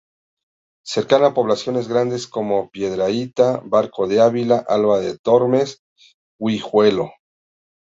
Cercana 0.83 1.27
a 1.27 1.33
poblaciones 1.35 1.87
grandes 1.87 2.25
como 2.27 2.71
Piedrahita, 2.71 3.61
Barco 3.63 4.07
de 4.07 4.19
Ávila, 4.19 4.57
Alba 4.67 4.99
de 4.99 5.15
Tormes, 5.19 5.83
Guijuelo. 6.39 7.11